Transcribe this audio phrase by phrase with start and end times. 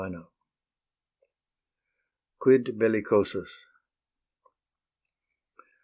[0.03, 0.17] XI.
[2.39, 3.51] QUID BELLICOSUS.